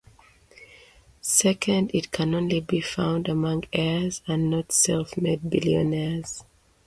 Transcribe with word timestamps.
Second, 1.21 1.91
it 1.93 2.11
can 2.11 2.33
only 2.33 2.59
be 2.59 2.81
found 2.81 3.27
among 3.27 3.65
heirs 3.71 4.23
and 4.27 4.49
not 4.49 4.71
self-made 4.71 5.47
billionaires. 5.47 6.43